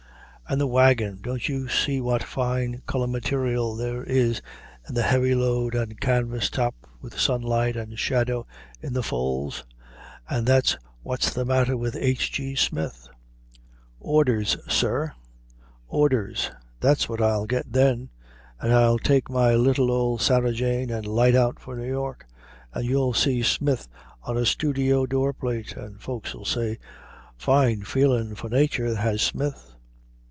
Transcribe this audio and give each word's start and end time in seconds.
And 0.49 0.59
the 0.59 0.67
wagon! 0.67 1.19
Don't 1.21 1.47
you 1.47 1.69
see 1.69 2.01
what 2.01 2.21
fine 2.23 2.81
color 2.85 3.07
material 3.07 3.73
there 3.73 4.03
is 4.03 4.41
in 4.89 4.95
the 4.95 5.01
heavy 5.03 5.33
load 5.33 5.75
and 5.75 5.97
canvas 5.97 6.49
top 6.49 6.75
with 6.99 7.17
sunlight 7.17 7.77
and 7.77 7.97
shadow 7.97 8.45
in 8.81 8.91
the 8.91 9.01
folds? 9.01 9.63
And 10.29 10.45
that's 10.45 10.75
what's 11.03 11.33
the 11.33 11.45
matter 11.45 11.77
with 11.77 11.95
H. 11.95 12.33
G. 12.33 12.53
Smith. 12.55 13.07
"Orders, 14.01 14.57
sir, 14.67 15.13
orders; 15.87 16.51
that's 16.81 17.07
what 17.07 17.21
I'll 17.21 17.45
get 17.45 17.71
then, 17.71 18.09
and 18.59 18.73
I'll 18.73 18.99
take 18.99 19.29
my 19.29 19.55
little 19.55 19.89
old 19.89 20.19
Sarah 20.21 20.51
Jane 20.51 20.89
and 20.89 21.05
light 21.05 21.33
out 21.33 21.59
for 21.61 21.77
New 21.77 21.87
York, 21.87 22.27
and 22.73 22.83
you'll 22.85 23.13
see 23.13 23.41
Smith 23.41 23.87
on 24.23 24.35
a 24.37 24.45
studio 24.45 25.05
doorplate, 25.05 25.77
and 25.77 26.01
folks'll 26.01 26.43
say, 26.43 26.77
'Fine 27.37 27.83
feeling 27.83 28.35
for 28.35 28.49
nature, 28.49 28.93
has 28.97 29.21
Smith!'" 29.21 29.69